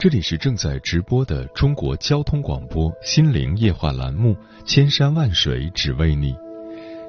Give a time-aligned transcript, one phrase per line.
[0.00, 6.32] 这里是正在直播的中国交通广播心灵夜话栏目《千山万水只为你》，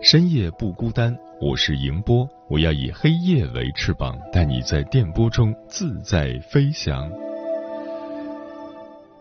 [0.04, 1.18] 深夜不孤单。
[1.40, 7.10] 我是迎波，我要以黑夜为翅膀，带你在电波中自在飞翔。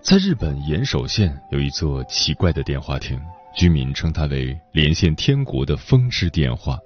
[0.02, 3.20] 在日本岩手县有一座奇怪的电话亭，
[3.54, 6.76] 居民称它为连线天国的风之电话。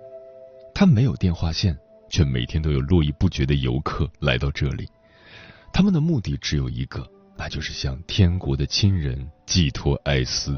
[0.74, 1.74] 它没有电话线，
[2.10, 4.86] 却每天都有络绎不绝的游客来到这里。
[5.74, 7.04] 他们的目的只有一个，
[7.36, 10.56] 那就是向天国的亲人寄托哀思。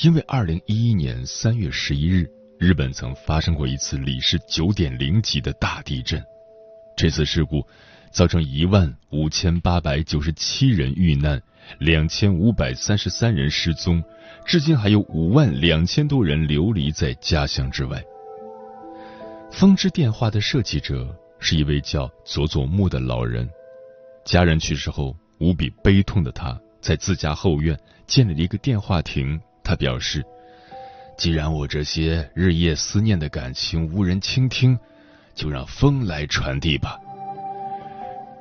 [0.00, 6.22] 因为二零一一年三月十一日，日本曾发生过一次里氏九点零级的大地震，
[6.96, 7.66] 这次事故
[8.12, 11.42] 造成一万五千八百九十七人遇难，
[11.80, 14.00] 两千五百三十三人失踪，
[14.46, 18.00] 至今还有五万两千多人流离在家乡之外。
[19.50, 23.50] 风之电话的设计者是一位叫佐佐木的老人。
[24.30, 29.40] 家人去世后，无比悲痛的他，在自家后院建立了一个电话亭。
[29.64, 30.24] 他表示
[31.18, 34.78] ：“既然我这些日夜思念的感情无人倾听，
[35.34, 36.96] 就让风来传递吧。”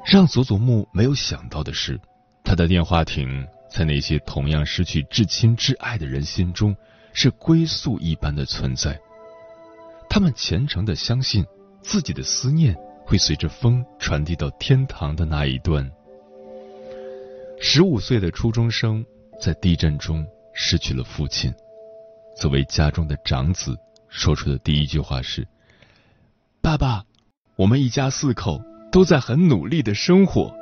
[0.05, 2.00] 让佐佐木没有想到的是，
[2.44, 6.75] 他的电话亭在那些同样失去至亲至爱的人心中
[7.13, 8.95] 是归宿一般的存在。
[10.07, 11.44] 他们虔诚的相信
[11.81, 12.77] 自己的思念。
[13.09, 15.91] 会随着风传递到天堂的那一端。
[17.59, 19.03] 十五岁的初中生
[19.41, 21.51] 在地震中失去了父亲，
[22.37, 23.75] 作为家中的长子，
[24.09, 25.47] 说出的第一句话是
[26.61, 27.03] ：“爸爸，
[27.55, 28.61] 我们一家四口
[28.91, 30.53] 都在很努力的生活。”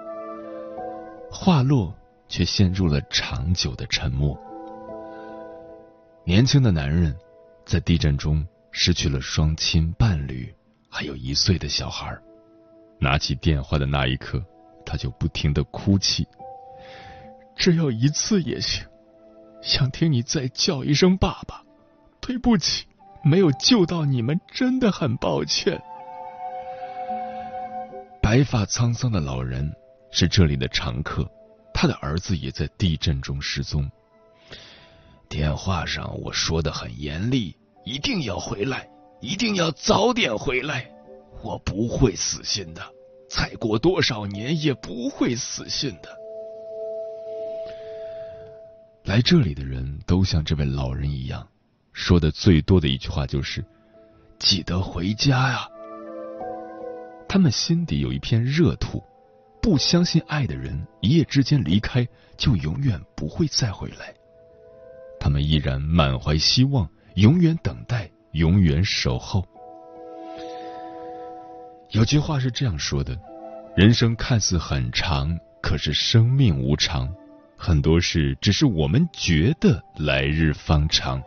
[1.29, 1.93] 话落，
[2.29, 4.39] 却陷入了长久的沉默。
[6.23, 7.13] 年轻的男人
[7.65, 10.55] 在地震中失去了双亲伴侣，
[10.89, 12.17] 还有一岁的小孩。
[12.99, 14.43] 拿起电话的那一刻，
[14.85, 16.27] 他就不停的哭泣。
[17.55, 18.85] 只要一次也行，
[19.61, 21.63] 想听你再叫一声爸爸。
[22.19, 22.85] 对不起，
[23.23, 25.81] 没有救到你们，真的很抱歉。
[28.21, 29.71] 白发苍苍的老人
[30.11, 31.25] 是这里的常客，
[31.73, 33.89] 他的儿子也在地震中失踪。
[35.29, 38.89] 电话上我说的很严厉，一定要回来，
[39.21, 40.91] 一定要早点回来。
[41.43, 42.81] 我不会死心的，
[43.29, 46.09] 再过多少年也不会死心的。
[49.03, 51.47] 来这里的人都像这位老人一样，
[51.93, 53.63] 说的最多的一句话就是
[54.39, 55.67] “记得回家呀”。
[57.29, 59.01] 他们心底有一片热土，
[59.61, 64.13] 不相信爱的人一夜之间离开就永远不会再回来。
[65.19, 69.45] 他们依然满怀希望，永远等待，永远守候。
[71.91, 73.17] 有句话是这样说的：
[73.75, 77.13] 人生看似很长，可是生命无常。
[77.55, 81.21] 很多事只是我们觉得来日方长。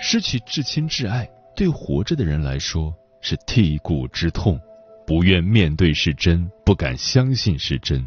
[0.00, 4.58] 失去至亲至爱，对活着的人来说是剔骨之痛，
[5.06, 8.04] 不愿面对是真，不敢相信是真。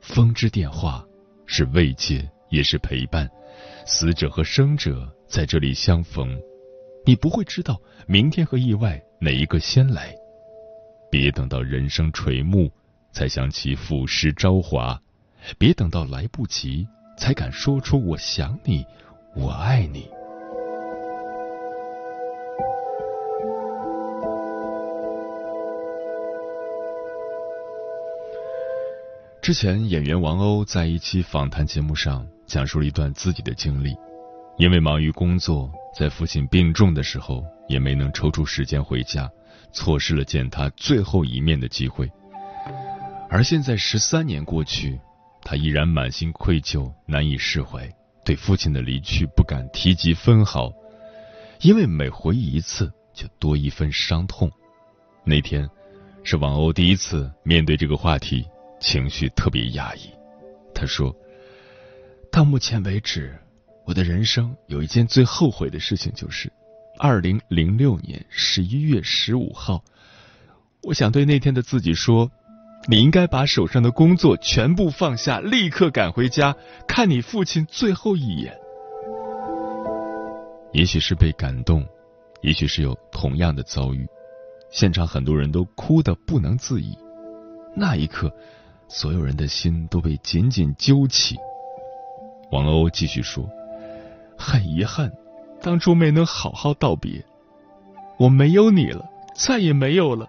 [0.00, 1.04] 风之电话
[1.46, 3.28] 是慰藉，也是陪伴。
[3.84, 6.36] 死者和生者在这里相逢。
[7.06, 10.14] 你不会知道明天和意外哪一个先来，
[11.10, 12.70] 别等到人生垂暮
[13.10, 15.00] 才想起俯视朝华，
[15.58, 16.86] 别等到来不及
[17.16, 18.84] 才敢说出我想你，
[19.34, 20.08] 我爱你。
[29.42, 33.96] 之前演员王鸥在一期访谈节目上讲述了一段自己的经历，
[34.58, 35.72] 因为忙于工作。
[35.96, 39.30] 在父亲病重的时候，也没能抽出时间回家，
[39.72, 42.10] 错失了见他最后一面的机会。
[43.28, 44.98] 而现在十三年过去，
[45.42, 47.88] 他依然满心愧疚，难以释怀，
[48.24, 50.72] 对父亲的离去不敢提及分毫，
[51.60, 54.50] 因为每回忆一次就多一分伤痛。
[55.24, 55.68] 那天
[56.24, 58.44] 是王鸥第一次面对这个话题，
[58.80, 60.10] 情绪特别压抑。
[60.74, 61.14] 他说
[62.32, 63.38] ：“到目前为止，
[63.90, 66.52] 我的人生有一件最后悔的事情，就是
[66.96, 69.82] 二零零六年十一月十五号，
[70.84, 72.30] 我想对那天的自己说。”
[72.88, 76.56] 你应该把手上的工作全部放下，立刻赶回家
[76.88, 78.56] 看你父亲最后一眼。
[80.72, 81.84] 也许是被感动，
[82.40, 84.08] 也许是有同样的遭遇，
[84.70, 86.96] 现场很多人都哭得不能自已。
[87.76, 88.32] 那一刻，
[88.88, 91.36] 所有人的心都被紧紧揪起。
[92.50, 93.46] 王鸥继续说
[94.40, 95.12] ：“很遗憾，
[95.60, 97.24] 当初没能好好道别。
[98.18, 100.26] 我没有你了，再也没有了。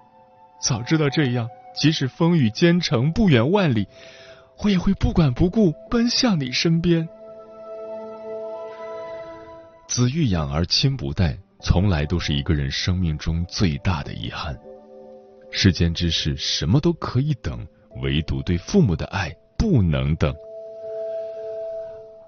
[0.62, 3.88] 早知道这样。”即使风雨兼程，不远万里，
[4.62, 7.08] 我也会不管不顾奔向你身边。
[9.88, 14.54] 子欲养而亲不待，从来都是一个人生命中最大的遗憾。
[15.50, 17.66] 世间之事什么都可以等，
[18.02, 20.36] 唯独对父母的爱不能等。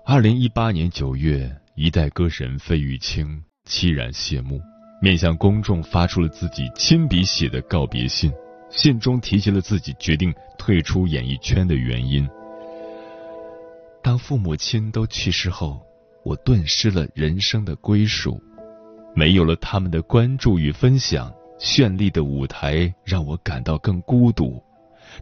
[0.05, 4.61] 二零一八年九月，一代歌神费玉清凄然谢幕，
[5.01, 8.31] 面向公众发出了自己亲笔写的告别信。
[8.69, 12.27] 信中提及了自己决定退出演艺圈的原因。
[14.03, 15.81] 当父母亲都去世后，
[16.23, 18.39] 我顿失了人生的归属，
[19.15, 24.61] 没有了他们的关注与分享，绚丽的舞台让我感到更孤独，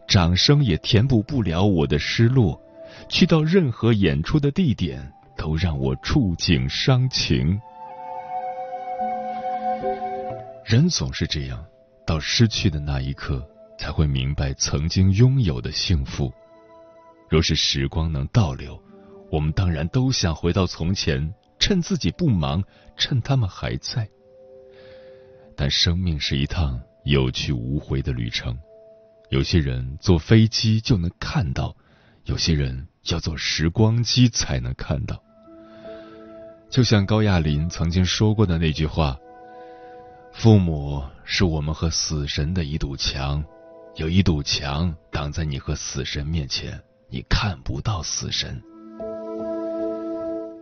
[0.08, 2.58] 掌声也填补不了我的失落，
[3.08, 5.12] 去到任何演出的地点
[5.42, 7.60] 都让我触景伤情。
[10.64, 11.66] 人总是这样。
[12.06, 13.44] 到失去的那一刻，
[13.76, 16.32] 才会明白曾经拥有的幸福。
[17.28, 18.80] 若是时光能倒流，
[19.32, 22.62] 我们当然都想回到从前，趁自己不忙，
[22.96, 24.08] 趁他们还在。
[25.56, 28.56] 但生命是一趟有去无回的旅程，
[29.30, 31.74] 有些人坐飞机就能看到，
[32.26, 35.20] 有些人要坐时光机才能看到。
[36.72, 39.18] 就像高亚麟曾经说过的那句话。
[40.32, 43.44] 父母是我们和死神的一堵墙，
[43.96, 46.80] 有一堵墙挡在你和死神面前，
[47.10, 48.58] 你看不到死神。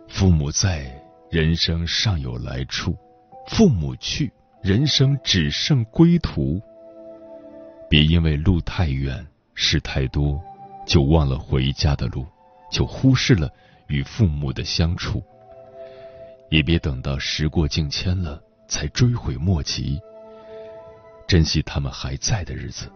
[0.09, 2.91] 父母在，人生尚有来处；
[3.47, 4.29] 父母去，
[4.61, 6.61] 人生只剩归途。
[7.89, 9.25] 别因为路太远，
[9.55, 10.37] 事太多，
[10.85, 12.27] 就忘了回家的路，
[12.69, 13.49] 就忽视了
[13.87, 15.23] 与父母的相处。
[16.51, 18.39] 也别等到时过境迁了。
[18.71, 19.99] 才追悔莫及，
[21.27, 22.89] 珍惜他们还在的日子。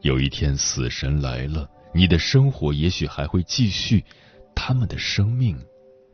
[0.00, 4.02] 有一天死神来了，你的生活也许还会继续，
[4.56, 5.62] 他们的生命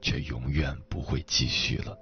[0.02, 1.96] 却永远不会继续了。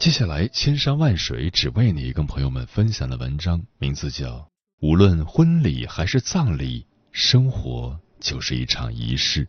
[0.00, 4.26] 接下来，千山万水只为你，跟朋友们分享的文章名字叫
[4.80, 9.44] 《无论婚礼还是葬礼，生活就是一场仪式》，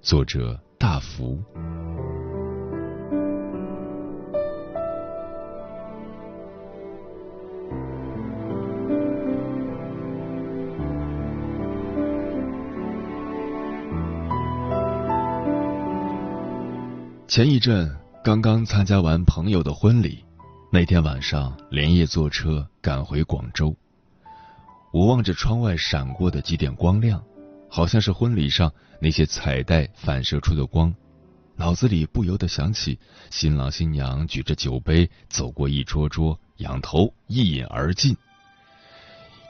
[0.00, 1.36] 作者大福。
[17.26, 20.24] 前一阵刚刚参加完朋友的婚礼，
[20.70, 23.74] 那天晚上连夜坐车赶回广州。
[24.92, 27.22] 我望着窗外闪过的几点光亮，
[27.68, 30.94] 好像是婚礼上那些彩带反射出的光，
[31.56, 32.98] 脑子里不由得想起
[33.30, 38.16] 新郎新娘举着酒杯走过一桌桌，仰头一饮而尽。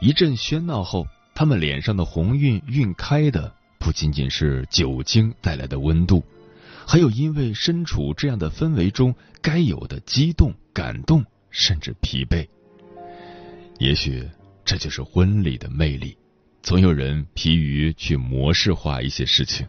[0.01, 6.23] 一阵喧闹后，他们脸上的红晕晕开的不仅仅是酒精带来的温度。
[6.87, 12.49] 还有，因为身处这样的氛围中，该有的激动、感动，甚至疲惫。
[13.79, 14.27] 也许
[14.65, 16.17] 这就是婚礼的魅力。
[16.63, 19.67] 总有人疲于去模式化一些事情，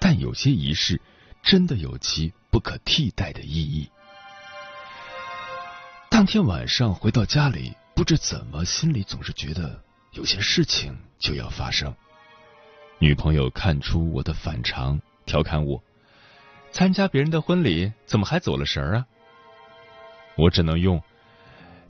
[0.00, 1.00] 但有些仪式
[1.42, 3.90] 真的有其不可替代的意义。
[6.08, 11.92] 当天晚上回到家里，不知怎么，心里总是觉得有些事情就要发生。
[12.98, 15.82] 女朋友看出我的反常，调侃我。
[16.70, 19.06] 参加别人的婚礼，怎么还走了神儿啊？
[20.36, 21.02] 我只能用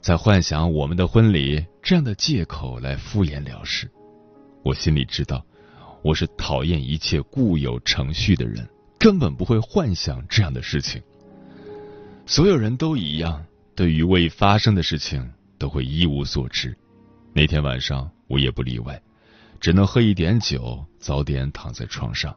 [0.01, 3.91] 在幻想我们的婚礼这样的借口来敷衍了事。
[4.63, 5.45] 我心里知道，
[6.01, 8.65] 我是讨厌一切固有程序的人，
[8.97, 11.01] 根本不会幻想这样的事情。
[12.25, 16.73] 所有人都一样，对于未发生的事情都会一无所知。
[17.33, 19.01] 那天晚上我也不例外，
[19.59, 22.33] 只能喝一点酒，早点躺在床上。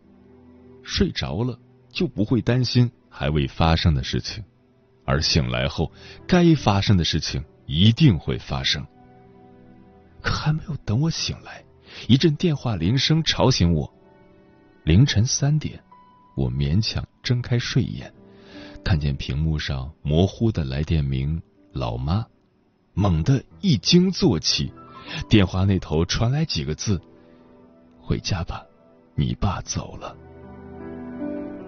[0.82, 1.56] 睡着了
[1.92, 4.42] 就不会担心还未发生的事情，
[5.04, 5.92] 而醒来后
[6.26, 8.84] 该发生的事情一定会发生。
[10.20, 11.62] 可还没有等我醒来，
[12.08, 13.92] 一阵电话铃声吵醒我。
[14.84, 15.82] 凌晨三点，
[16.36, 18.12] 我勉强睁开睡眼，
[18.84, 22.24] 看见屏幕上模糊的来电名“老妈”，
[22.94, 24.72] 猛地一惊坐起，
[25.28, 27.00] 电话那头传来几个字
[28.00, 28.64] ：“回家吧，
[29.14, 30.16] 你爸走了。”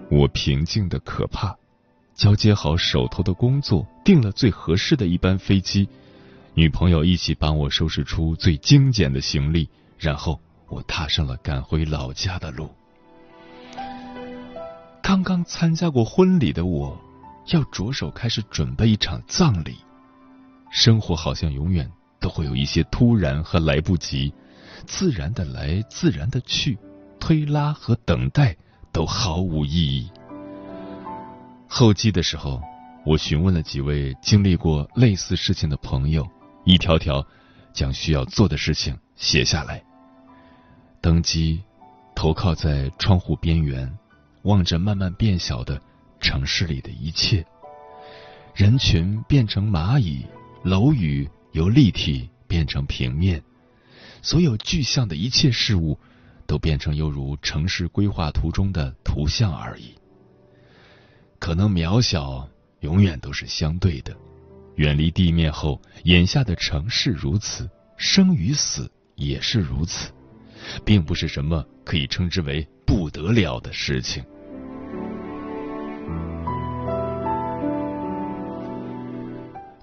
[0.09, 1.55] 我平静的可怕，
[2.15, 5.87] 交接好手头的工作，订了最合适的一班飞机，
[6.53, 10.39] 女朋友一起帮我收拾出最精简的行李，然后
[10.69, 12.69] 我踏上了赶回老家的路。
[15.03, 16.97] 刚刚参加过婚礼的我，
[17.47, 19.77] 要着手开始准备一场葬礼。
[20.71, 24.31] 生活好像永远都会有一些突然和来不及，
[24.85, 26.77] 自然的来，自然的去，
[27.19, 28.55] 推拉和等待
[28.93, 30.09] 都毫无意义。
[31.67, 32.61] 候机的时候，
[33.05, 36.25] 我询问了几位经历过类似事情的朋友，
[36.65, 37.25] 一条条
[37.73, 39.83] 将需要做的事情写下来。
[41.01, 41.61] 登机，
[42.15, 43.91] 头靠在窗户边缘。
[44.43, 45.81] 望着慢慢变小的
[46.21, 47.45] 城市里的一切，
[48.55, 50.25] 人群变成蚂蚁，
[50.63, 53.43] 楼宇由立体变成平面，
[54.21, 55.99] 所有具象的一切事物
[56.47, 59.93] 都变成犹如城市规划图中的图像而已。
[61.37, 62.47] 可能渺小
[62.79, 64.15] 永远都是相对的，
[64.75, 70.13] 远离地面后，眼下的城市如此，生与死也是如此，
[70.83, 72.67] 并不是什么可以称之为。
[72.89, 74.23] 不得了的事情。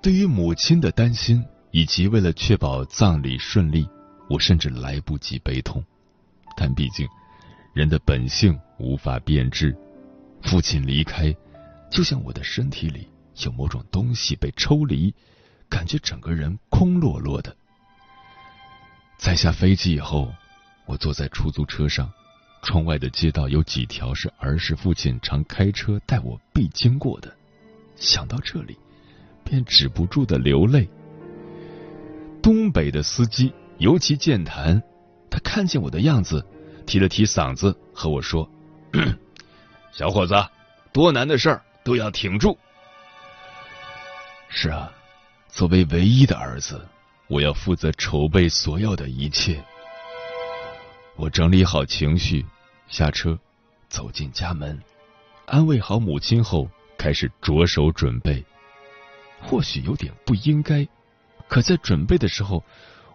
[0.02, 3.88] 对于母亲的担心，以及为了确保葬礼顺利，
[4.28, 5.80] 我甚至来不及悲痛。
[6.56, 7.06] 但毕竟，
[7.72, 9.72] 人的本性无法变质。
[10.42, 11.32] 父亲离开，
[11.88, 13.08] 就像我的身体里
[13.44, 15.14] 有某种东西被抽离，
[15.68, 17.54] 感觉整个人空落落的。
[19.16, 20.32] 在下飞机以后，
[20.86, 22.10] 我坐在出租车上。
[22.62, 27.32] 窗外的街道有几条是儿时父亲常开车带我必经过的，
[27.94, 28.76] 想到这里，
[29.44, 30.88] 便止不住的流泪。
[32.42, 34.82] 东北的司机尤其健谈，
[35.30, 36.44] 他看见我的样子，
[36.86, 38.50] 提了提嗓子和我说
[39.92, 40.34] ：“小伙子，
[40.92, 42.58] 多难的事儿都要挺住。”
[44.48, 44.90] 是啊，
[45.48, 46.84] 作为唯一的儿子，
[47.28, 49.62] 我要负责筹备所有的一切。
[51.16, 52.44] 我整理好情绪。
[52.88, 53.36] 下车，
[53.88, 54.78] 走进家门，
[55.46, 56.68] 安慰好母亲后，
[56.98, 58.44] 开始着手准备。
[59.40, 60.86] 或许有点不应该，
[61.48, 62.62] 可在准备的时候，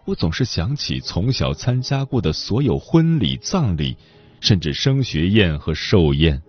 [0.04, 3.96] 我总是想起从小参加过的所有婚礼、葬礼，
[4.40, 6.42] 甚至升学宴和寿宴。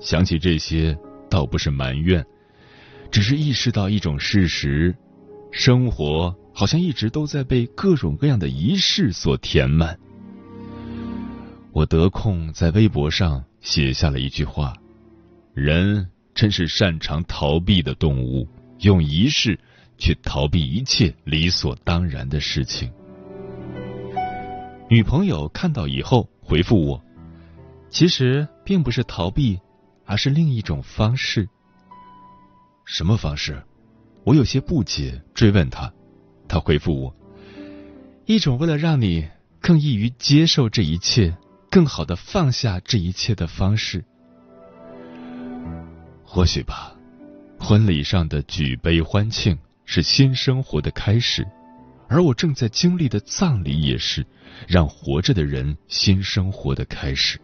[0.00, 0.98] 想起这些，
[1.30, 2.24] 倒不是埋怨，
[3.10, 4.96] 只是意识到一种事实：
[5.52, 9.96] 生活好像一直都在被各种各样的仪式所填满。
[11.72, 14.74] 我得空在微博上写下了一句话
[15.54, 18.46] ：“人真是擅长逃避的动物，
[18.80, 19.58] 用仪式
[19.96, 22.92] 去逃避一切理所当然的事情。”
[24.90, 27.02] 女朋友看到以后回复我
[27.88, 29.58] ：“其实并不是逃避，
[30.04, 31.48] 而是另一种方式。”
[32.84, 33.62] 什么方式？
[34.24, 35.90] 我有些不解，追问他。
[36.46, 37.16] 他回复我
[38.26, 39.26] ：“一种为了让你
[39.58, 41.34] 更易于接受这一切。”
[41.72, 44.04] 更好的放下这一切的方式，
[46.22, 46.92] 或许吧。
[47.58, 51.48] 婚礼上的举杯欢庆是新生活的开始，
[52.10, 54.22] 而我正在经历的葬礼也是
[54.68, 57.40] 让活着的人新生活的开始。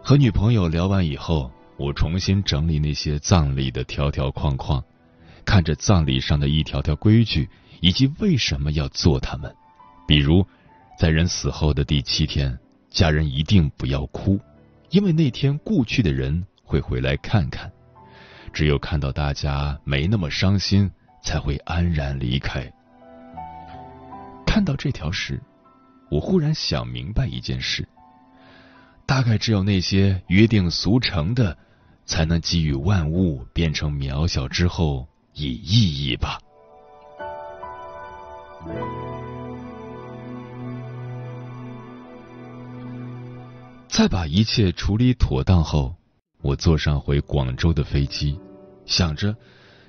[0.00, 4.80] 和女朋友聊完以后，我重新整理那些葬礼的条条框框，
[5.44, 7.48] 看着葬礼上的一条条规矩，
[7.80, 9.52] 以及为什么要做他们，
[10.06, 10.46] 比如
[10.96, 12.56] 在人死后的第七天。
[12.90, 14.40] 家人一定不要哭，
[14.90, 17.70] 因为那天故去的人会回来看看。
[18.52, 20.90] 只有看到大家没那么伤心，
[21.22, 22.72] 才会安然离开。
[24.46, 25.40] 看到这条时，
[26.10, 27.86] 我忽然想明白一件事：
[29.04, 31.56] 大概只有那些约定俗成的，
[32.06, 36.40] 才能给予万物变成渺小之后以意义吧。
[43.88, 45.96] 在把一切处理妥当后，
[46.42, 48.38] 我坐上回广州的飞机，
[48.86, 49.34] 想着，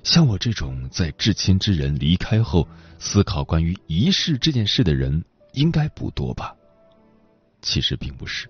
[0.03, 6.55] 像我这种在至亲之人离开后思考关于仪式这件事的人，应该不多吧？
[7.61, 8.49] 其实并不是，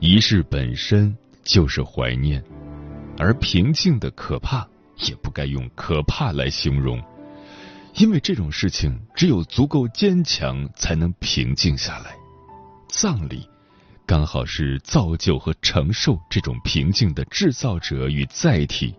[0.00, 2.42] 仪式本身就是怀念，
[3.18, 4.66] 而平静的可怕
[5.06, 7.00] 也不该用可怕来形容，
[7.94, 12.16] 因为这种事情只有足够坚强才能平静下来。
[12.88, 13.48] 葬礼
[14.06, 18.94] 刚好是造就和承受这种平静的制造者与载体。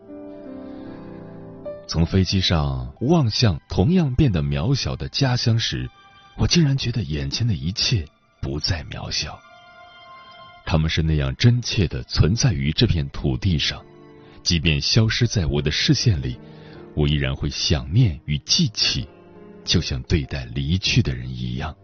[1.88, 5.88] 从飞机上望向同样变得渺小的家乡时，
[6.36, 8.04] 我竟然觉得眼前的一切
[8.42, 9.40] 不再渺小。
[10.66, 13.80] 他们是那样真切的存在于这片土地上，
[14.42, 16.40] 即便消失在我的视线里，
[16.96, 19.08] 我依然会想念与记起，
[19.64, 21.76] 就像对待离去的人一样。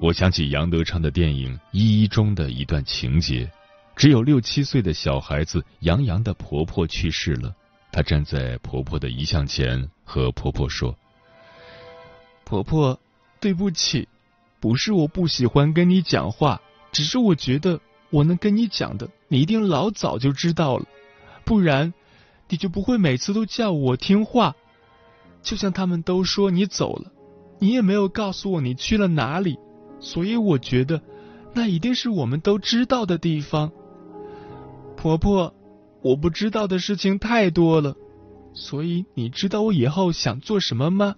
[0.00, 3.50] 我想起杨德昌的电影《一一》中的一段情节：
[3.96, 7.52] 只有六七岁的小孩子杨洋的婆婆去世了。
[7.90, 10.96] 她站在婆婆的遗像前，和婆婆说
[12.46, 12.98] ：“婆婆，
[13.40, 14.06] 对不起，
[14.60, 16.60] 不是我不喜欢跟你讲话，
[16.92, 20.86] 只是我觉得我能跟你讲的，你一定老早就知道了，
[21.44, 21.92] 不然
[22.48, 24.54] 你就不会每次都叫我听话。
[25.42, 27.10] 就像他们都说你走了，
[27.58, 29.58] 你也没有告诉我你去了哪里，
[30.00, 31.02] 所以我觉得
[31.54, 33.72] 那一定是我们都知道的地方，
[34.96, 35.54] 婆婆。”
[36.00, 37.96] 我不知道的事情太多了，
[38.54, 41.16] 所以你知道我以后想做什么吗？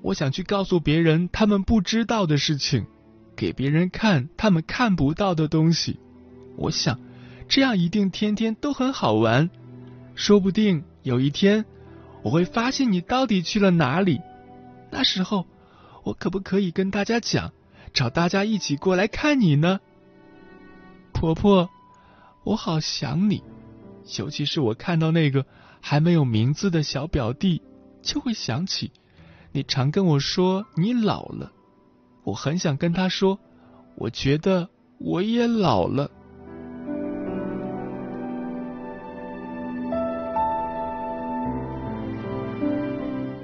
[0.00, 2.86] 我想去告诉别人他们不知道的事情，
[3.34, 5.98] 给别人看他们看不到的东西。
[6.56, 7.00] 我想
[7.48, 9.50] 这样一定天天都很好玩。
[10.14, 11.64] 说不定有一天
[12.22, 14.20] 我会发现你到底去了哪里。
[14.92, 15.48] 那时候
[16.04, 17.52] 我可不可以跟大家讲，
[17.94, 19.78] 找大家一起过来看你呢？
[21.12, 21.70] 婆婆，
[22.42, 23.44] 我好想你。
[24.18, 25.46] 尤其是我看到那个
[25.80, 27.62] 还没有名字的小表弟，
[28.02, 28.90] 就会想起
[29.52, 31.52] 你常跟我说你老了。
[32.24, 33.38] 我很想跟他说，
[33.94, 36.10] 我觉得我也老了。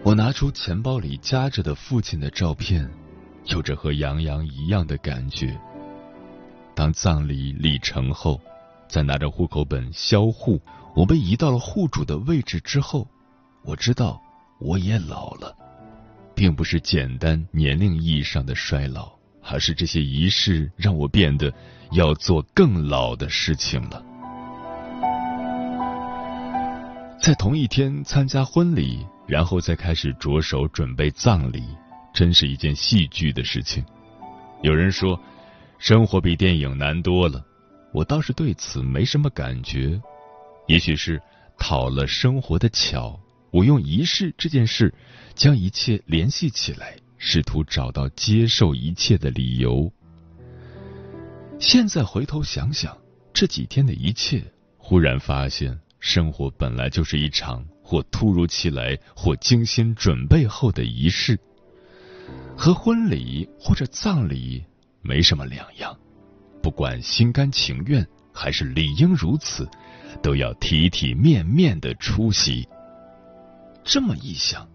[0.03, 2.90] 我拿出钱包里夹着的父亲的照片，
[3.46, 5.59] 有着和杨洋一样的感觉。
[6.74, 8.40] 当葬礼礼成后。
[8.92, 10.61] 在拿着户口本销户，
[10.96, 13.07] 我被移到了户主的位置之后，
[13.62, 14.20] 我知道
[14.59, 15.57] 我也老了，
[16.35, 19.12] 并不是简单年龄意义上的衰老，
[19.48, 21.55] 而是这些仪式让我变得
[21.92, 24.03] 要做更老的事情了。
[27.22, 31.62] 在同一天参加婚礼，然后再开始着手准备葬礼，
[32.20, 33.83] 真是一件戏剧的事情。
[34.62, 35.18] 有人说，
[35.78, 37.42] 生活比电影难多了。
[37.94, 39.98] 我倒是对此没什么感觉，
[40.68, 41.18] 也许是
[41.59, 43.18] 讨了生活的巧，
[43.50, 44.92] 我用仪式这件事
[45.35, 49.90] 将一切联系起来，试图找到接受一切的理由。
[51.59, 52.94] 现在回头想想，
[53.33, 54.44] 这几天的一切，
[54.76, 61.40] 忽然发现生活本来就是一场或突如其来或精心准备后的仪式，
[62.62, 64.62] 和婚礼或者葬礼
[65.01, 65.96] 没什么两样。
[66.62, 69.66] 不管心甘情愿还是理应如此，
[70.23, 72.68] 都要体体面面的出席。
[73.83, 74.68] 这么一想，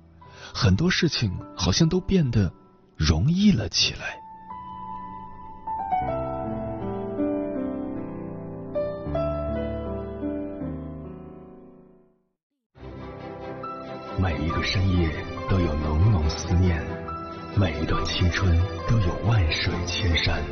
[0.51, 2.51] 很多事情好像都变得
[2.97, 4.17] 容易了起来。
[14.17, 15.07] 每一个深夜
[15.47, 16.83] 都有浓浓思念，
[17.57, 18.53] 每一段青春
[18.85, 20.43] 都有万水千山。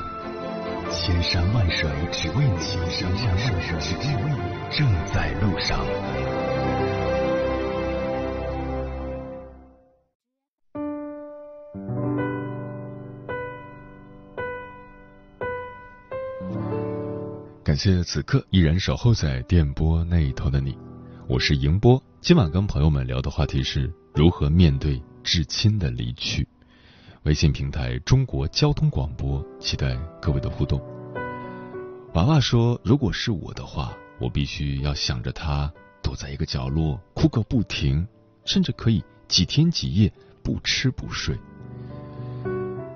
[0.89, 2.57] 千山万水只为你，
[2.89, 5.85] 千山万水只为你，正在路上。
[17.65, 20.77] 感谢此刻依然守候在电波那一头的你，
[21.27, 22.01] 我是迎波。
[22.21, 26.47] 今晚跟朋友们聊的话题是如何面对至亲的离去。
[27.23, 30.81] 微信平台中国交通广播，期待各位的互动。
[32.15, 38.05] 娃娃说：“如果是我的话，我必须要想着他躲在一个角落哭个不停，
[38.43, 40.11] 甚至可以几天几夜
[40.43, 41.39] 不吃不睡。”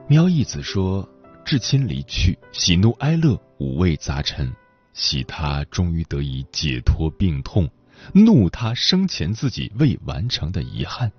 [0.10, 1.08] 喵一子说
[1.46, 4.54] ：“至亲离去，喜怒哀乐五味杂陈，
[4.92, 7.70] 喜他终于得以解脱病痛，
[8.14, 11.10] 怒他生前自己未完成的遗憾。”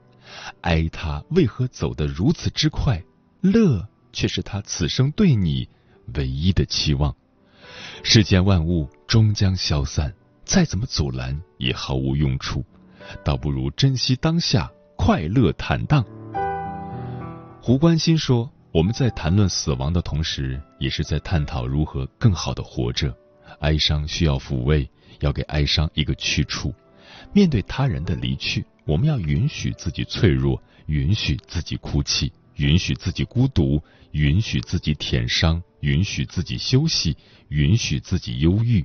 [0.62, 3.02] 哀他为何走得如此之快，
[3.40, 5.68] 乐却是他此生对你
[6.14, 7.14] 唯一的期望。
[8.02, 10.14] 世间万物终将消散，
[10.44, 12.64] 再怎么阻拦也毫无用处，
[13.24, 16.04] 倒不如珍惜当下，快乐坦荡。
[17.60, 23.14] 胡关心说：“我们在谈论死亡的同时，也是在探讨如何更好的活着。
[23.60, 24.88] 哀伤需要抚慰，
[25.20, 26.74] 要给哀伤一个去处。
[27.32, 37.14] 面对他人的离去，我们要允许自己脆弱，允许自己哭泣，允许自己孤独，允许自己舔伤，允许自己休息，
[37.48, 38.82] 允许自己忧郁。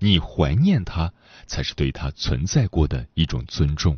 [0.00, 1.12] 你怀念他，
[1.46, 3.96] 才是对他存在过的一种尊重。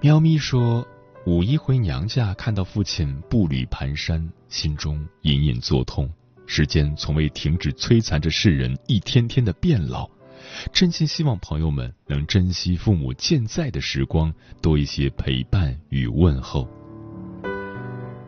[0.00, 0.88] 喵咪说。
[1.26, 6.06] 五一回娘家，看到父亲步履蹒跚，心中隐隐作痛。
[6.46, 10.06] 时间从未停止摧残着世人，一天天的变老。
[10.72, 16.68] 真心希望朋友们能珍惜父母健在的时光，多一些陪伴与问候。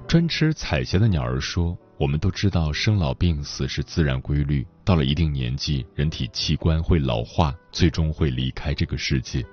[0.06, 9.44] 专吃彩霞的鸟儿说：“我们都知道生老病死是自然规律，到了一定年纪，人体器官会老化，最终会离开这个世界。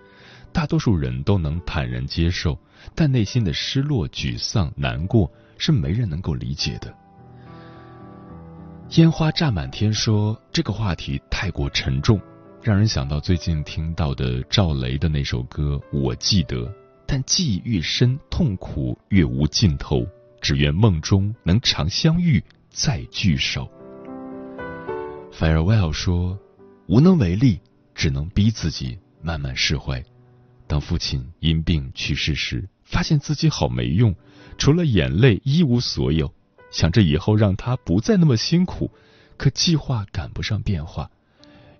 [0.51, 2.57] 大多数人都能坦然接受。”
[2.93, 6.93] 但内心的失落、沮丧、难过是没人能够理解的。
[8.97, 12.19] 烟花炸满天说这个话题太过沉重，
[12.63, 16.65] 让人想到最近听到的赵雷的那首歌《我记得》，
[17.05, 20.07] 但记忆越深，痛苦越无尽头。
[20.39, 23.69] 只愿梦中能常相遇，再聚首。
[25.33, 26.39] Farewell 说
[26.87, 27.59] 无能为力，
[27.93, 30.01] 只能逼自己慢慢释怀。
[30.65, 32.69] 当父亲因病去世时。
[32.85, 34.15] 发现自己好没用，
[34.57, 36.33] 除了眼泪一无所有。
[36.71, 38.91] 想着以后让他不再那么辛苦，
[39.35, 41.09] 可计划赶不上变化。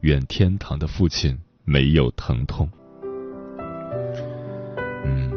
[0.04, 2.70] 愿天堂的父亲没有疼痛。
[5.06, 5.32] 嗯，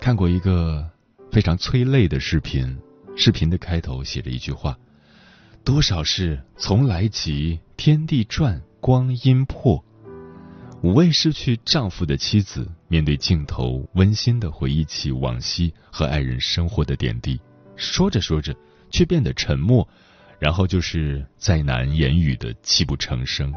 [0.00, 0.88] 看过一个
[1.30, 2.78] 非常催泪的视频，
[3.14, 4.74] 视频的开头写着一句话
[5.64, 9.84] ：“多少事从来急，天地转，光阴迫。”
[10.82, 17.38] 五位失去丈夫的妻子面对镜头，温馨的回忆起往昔和爱人生活的点滴，
[17.76, 18.56] 说着说着
[18.88, 19.86] 却变得沉默，
[20.38, 23.52] 然后就是再难言语的泣不成声。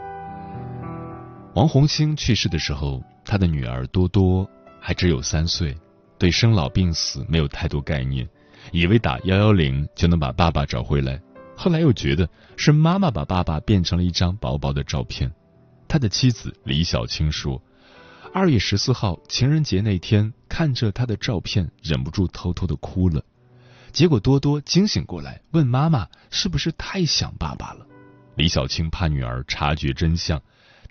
[1.53, 5.75] 王红星去世的时候，他的女儿多多还只有三岁，
[6.17, 8.27] 对生老病死没有太多概念，
[8.71, 11.21] 以为打幺幺零就能把爸爸找回来，
[11.55, 15.31] 后来又觉得是妈妈把爸爸变成了一张薄薄的照片。
[15.87, 17.61] 他的妻子李小青说
[18.33, 23.21] ：“二月十四号情人节那天，看着他的照片，忍不住偷偷的哭了。
[23.91, 27.85] 结果多多惊醒过来，问妈妈是不是太想爸爸了。
[28.35, 30.41] 李小青怕女儿察觉真相，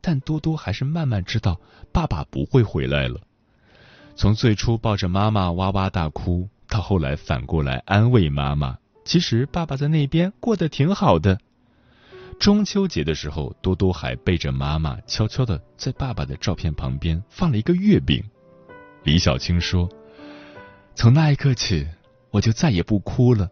[0.00, 1.58] 但多多还是慢慢知道
[1.92, 3.20] 爸爸不会回来了。
[4.14, 11.38] 从最初抱着妈妈哇哇大哭，到后来反过来安慰妈妈，其实爸爸在那边过得挺好的。”
[12.38, 18.22] 中秋节的时候，多多还背着妈妈，悄悄的在爸爸的照片旁边放了一个月饼。
[19.02, 19.88] 李小青说
[20.94, 21.86] ：“从那一刻起，
[22.30, 23.48] 我就再也不哭了。”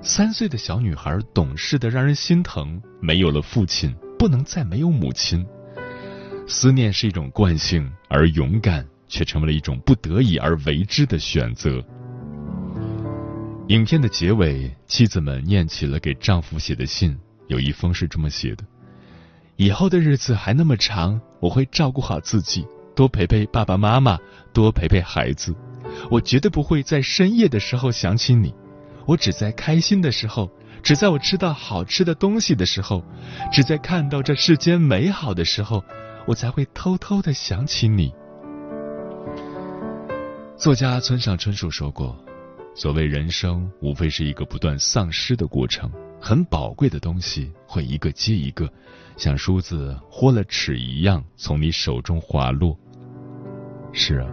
[0.00, 2.80] 三岁的小女孩懂事的让人心疼。
[3.00, 5.46] 没有了父亲，不能再没有母亲。
[6.46, 11.84] 思念是一种惯性，而勇敢却成为了一种不得已而为之的选择。
[13.68, 17.16] 影片的结尾，妻子们念起了给丈夫写的信。
[17.48, 18.64] 有一封是这么写的
[19.56, 24.18] ：“以后的日子还那么长，我会照顾好自己，多陪陪爸爸妈妈，
[24.52, 25.54] 多陪陪孩子。
[26.10, 28.54] 我绝对不会在深夜的时候想起你，
[29.06, 30.50] 我只在开心的时候，
[30.82, 33.04] 只在我吃到好吃的东西的时候，
[33.52, 35.84] 只在看到这世间美好的时候，
[36.26, 38.12] 我才会偷偷的想起你。”
[40.56, 42.16] 作家村上春树说过
[42.74, 48.68] ：“所谓人生，无非是一个不断丧失的过程。”很宝贵的东西会一个接一个，
[49.16, 52.76] 像梳子豁了齿一样从你手中滑落。
[53.92, 54.28] 是啊，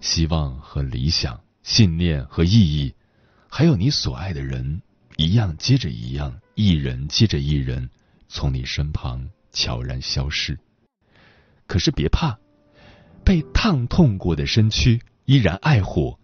[0.00, 2.94] 希望和理想、信念和意义，
[3.48, 4.80] 还有你所爱的人，
[5.16, 7.90] 一样接着一样，一人接着一人，
[8.28, 10.58] 从你身旁悄然消失。
[11.66, 12.38] 可是别怕，
[13.24, 16.18] 被烫痛过的身躯依然爱火，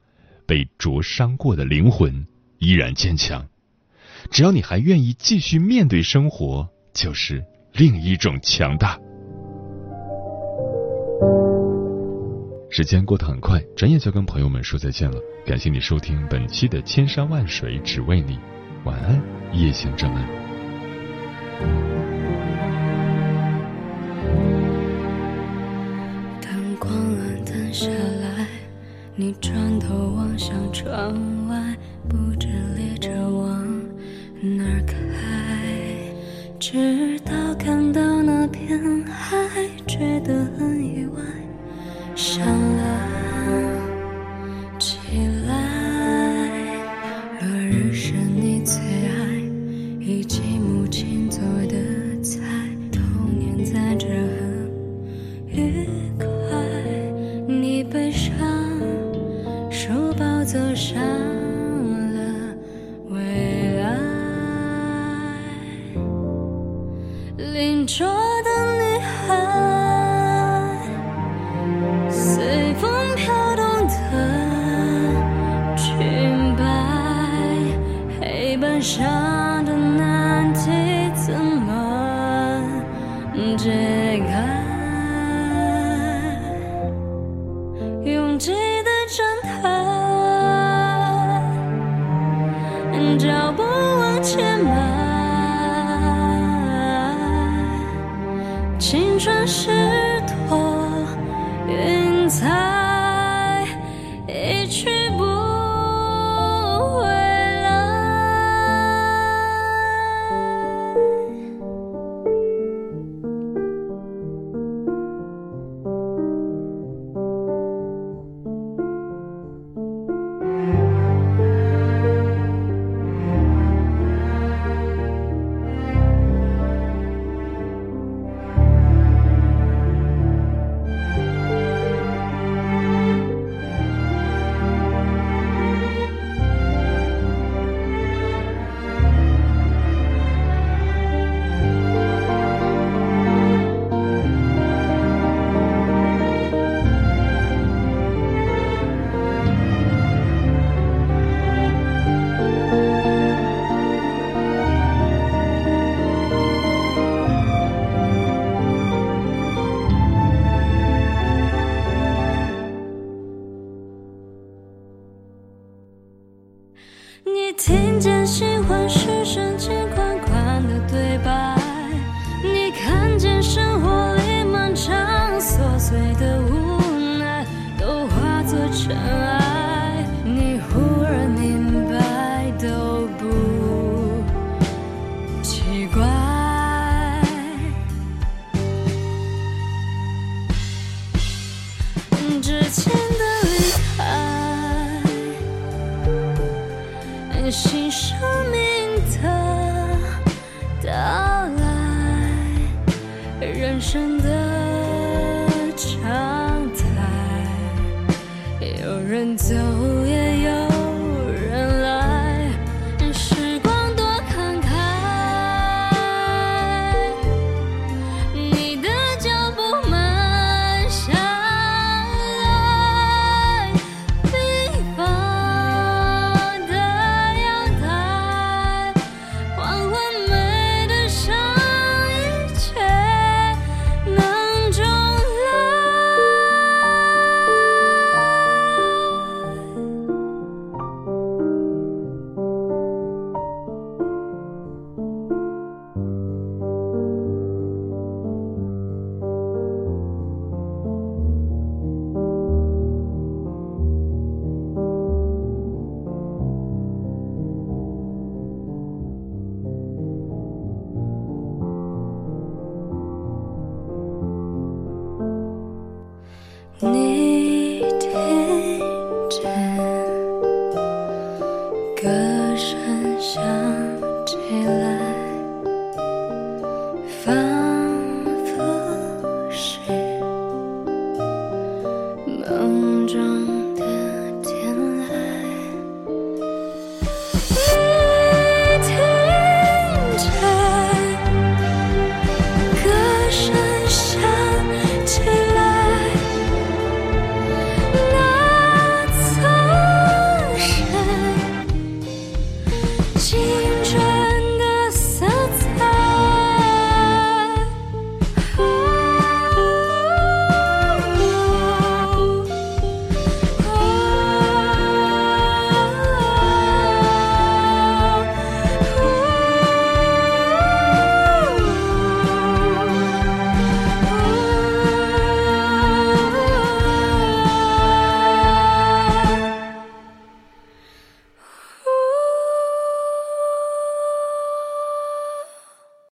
[0.47, 2.27] 被灼伤过的灵魂
[2.59, 3.47] 依然坚强。
[4.31, 8.99] 只要你还愿意继续面对生活，就是另一种强大。
[12.77, 15.19] 时间过得很快，转眼就跟朋友们说再见了。
[15.47, 18.35] 感谢你收听本期的《千山万水只为你》，
[18.85, 19.19] 晚安，
[19.55, 20.23] 夜行者们。
[26.43, 28.47] 灯光暗淡下来，
[29.15, 31.75] 你转头望向窗外，
[32.07, 33.67] 不知列车往。
[34.43, 34.95] 哪儿开？
[36.61, 39.39] 直到看到那片海，
[39.87, 41.23] 觉得很意外，
[42.27, 42.83] 想了
[44.81, 44.99] 起
[45.47, 45.55] 来，
[47.41, 49.41] 落日是你最爱，
[50.01, 51.77] 以及母亲做的
[52.25, 52.41] 菜，
[52.91, 55.87] 童年在这很愉
[56.19, 56.27] 快。
[57.47, 58.35] 你背上
[59.71, 60.59] 书包走。